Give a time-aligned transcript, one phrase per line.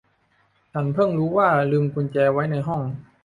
[0.73, 2.81] ฉันเพิ่งรู้ว่าลืมกุญแจไว้ในห้อง